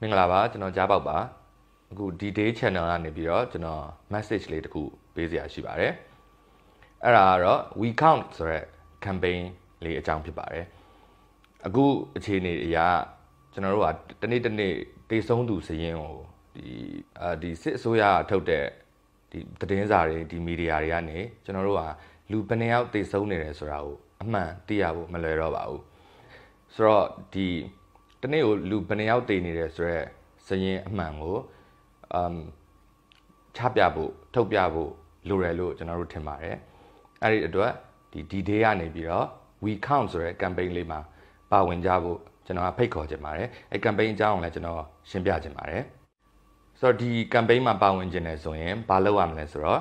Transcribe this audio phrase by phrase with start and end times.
[0.00, 1.18] မင်္ဂလာပါကျွန်တော်ကြားပေါက်ပါ
[1.92, 4.82] အခုဒီ day channel ကနေပြီးတော့ကျွန်တော် message လေးတစ်ခု
[5.14, 5.92] ပေးစရာရှိပါတယ်
[7.04, 8.64] အဲ့ဒါကတော့ we count ဆိုတဲ့
[9.04, 9.42] campaign
[9.84, 10.66] လေးအကြောင်းဖြစ်ပါတယ်
[11.66, 11.84] အခု
[12.16, 12.86] အခြေအနေအရာ
[13.52, 14.74] ကျွန်တော်တို့ကတနေ့တနေ့
[15.10, 16.14] တေဆုံးသူစရင်ကို
[16.56, 16.70] ဒီ
[17.20, 18.64] အာဒီစစ်အစိုးရထုတ်တဲ့
[19.30, 21.82] ဒီသတင်းစာတွေဒီမီဒီယာတွေကနေကျွန်တော်တို့က
[22.30, 25.89] လူဘယ်နှယောက်တေဆုံးနေတယ်ဆိုတာကိုအမှန်သိရဖို့မလွယ်တော့ပါဘူး
[26.74, 27.48] ဆိုတော့ဒီ
[28.20, 30.06] တနေ့ကိုလူဘယ်နှယောက်တေနေတယ်ဆိုတော့
[30.46, 31.36] စရင်အမှန်ကို
[32.14, 32.36] အမ်
[33.56, 34.90] ချပြဖို့ထုတ်ပြဖို့
[35.28, 36.56] လိုတယ်လို့ကျွန်တော်တို့ထင်ပါတယ်
[37.22, 37.72] အဲ့ဒီအတွက်
[38.12, 39.26] ဒီ D-Day ကနေပြီးတော့
[39.64, 41.00] we count ဆိုတဲ့ campaign လေးမှာ
[41.52, 45.82] ပါဝင်ကြဖို့ကျွန်တော်ကဖိတ်ခေါ်ချင်ပါတယ်အဲ campaign အကြောင်းကိုလည်းကျွန်တော်ရှင်းပြချင်ပါတယ်
[46.80, 49.80] ဆိုတော့ဒီ campaign မှာပါဝင်ခြင်းလဲဆိုရင်ဘာလုပ်ရမလဲဆိုတော့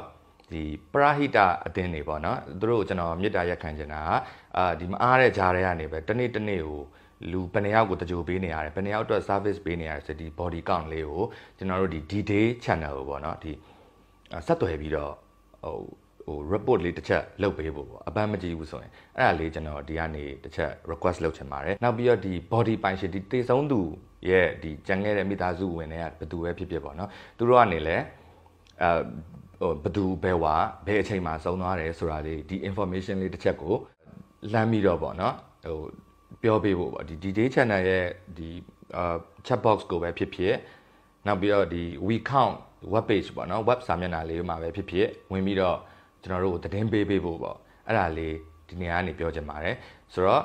[0.51, 0.63] ဒီ
[0.93, 4.11] ပရဟိတအတင်းတွေပေါ့နော်သူတို့ကျွန်တော်မေတ္တာရက်ခံချင်တာက
[4.57, 6.81] အာဒီမအားတဲ့ဂျားတွေကနေပဲတနေ့တနေ့ကို
[7.31, 11.23] လူဘယ်နှယောက်ကိုတကြိုပေးနေရတယ်ဘယ်နှယောက်အတွက် service ပေးနေရတယ်ဆိုဒီ body count လေးကို
[11.57, 13.51] ကျွန်တော်တို့ဒီ D-Day channel ကိုပေါ့နော်ဒီ
[14.47, 15.13] ဆက်သွယ်ပြီးတော့
[15.63, 15.77] ဟို
[16.25, 23.79] ဟို report လေးတစ်ချက်လုပ်ပေးဖို့ပေါ့အပန်းမကြည့်ဘူးဆိုရင်အဲ့ဒါလေးကျွန်တော်ဒီကနေတစ်ချက် request လုပ်ချင်ပါတယ်နောက်ပြီးတော့ဒီ body ပိုင်ရှင်ဒီတေဆုံးသူ
[24.29, 27.97] ရဲ့ဒီကြံခဲ့တဲ့မိသားစုဝင်တွေကဘယ်သူပဲဖြစ်ဖြစ်ပေါ့နော်သူတို့ကနေလဲ
[28.81, 28.89] အဲ
[29.59, 33.75] ဟိုဘယ်သူဘယ်ဝါဘယ်အချိန်မှာဆုံးသွားတယ်ဆိုတာလေးဒီ information လေးတစ်ချက်ကို
[34.53, 35.79] လမ်းပြီးတော့ပေါ့နော်ဟို
[36.41, 38.05] ပြောပေးဖို့ပေါ့ဒီ D-Day channel ရဲ့
[38.37, 38.49] ဒီ
[38.95, 39.15] အာ
[39.45, 40.55] chat box ကိုပဲဖြစ်ဖြစ်
[41.27, 42.55] နောက်ပြီးတော့ဒီ we count
[42.93, 45.77] web page ပေါ့နော် web စာမျက်နှာလေးမှာပဲဖြစ်ဖြစ်ဝင်ပြီးတော့
[46.21, 48.35] ကျွန်တော်တို့ကိုသတင်းပေးပေးဖို့ပေါ့အဲ့ဒါလေး
[48.67, 49.75] ဒီနေရာကနေပြောချင်ပါတယ်
[50.13, 50.43] ဆိုတော့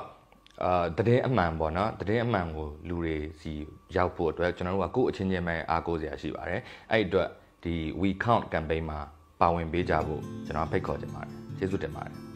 [0.63, 3.51] အာသတင်းအမှန်ပေါ့နော်သတင်းအမှန်ကိုလူတွေစီ
[3.95, 7.29] ရောက်ဖို့အတွက်ကျွန်တော်တို့ကကိုယ့်အချင်းချင်းပဲအားကိုးစရာရှိပါတယ်အဲ့ဒီအတွက်
[7.65, 8.99] ဒီ we count campaign မှာ
[9.41, 12.34] ပါဝင်ပေးကြဖို့ကျွန်တော်ဖိတ်ခေါ်ချင်ပါတယ်ကျေးဇူးတင်ပါတယ်